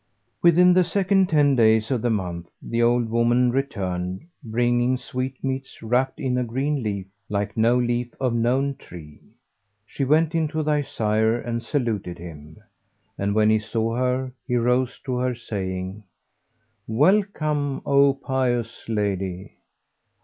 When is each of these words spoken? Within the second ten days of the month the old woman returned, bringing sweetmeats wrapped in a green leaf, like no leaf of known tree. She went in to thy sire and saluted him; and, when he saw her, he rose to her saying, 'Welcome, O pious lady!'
Within 0.41 0.73
the 0.73 0.83
second 0.83 1.29
ten 1.29 1.55
days 1.55 1.91
of 1.91 2.01
the 2.01 2.09
month 2.09 2.49
the 2.59 2.81
old 2.81 3.07
woman 3.07 3.51
returned, 3.51 4.21
bringing 4.43 4.97
sweetmeats 4.97 5.79
wrapped 5.83 6.19
in 6.19 6.39
a 6.39 6.43
green 6.43 6.81
leaf, 6.81 7.05
like 7.29 7.55
no 7.55 7.77
leaf 7.77 8.11
of 8.19 8.33
known 8.33 8.73
tree. 8.77 9.21
She 9.85 10.03
went 10.03 10.33
in 10.33 10.47
to 10.47 10.63
thy 10.63 10.81
sire 10.81 11.37
and 11.39 11.61
saluted 11.61 12.17
him; 12.17 12.57
and, 13.15 13.35
when 13.35 13.51
he 13.51 13.59
saw 13.59 13.95
her, 13.95 14.31
he 14.47 14.55
rose 14.55 14.99
to 15.05 15.17
her 15.17 15.35
saying, 15.35 16.03
'Welcome, 16.87 17.83
O 17.85 18.15
pious 18.15 18.89
lady!' 18.89 19.51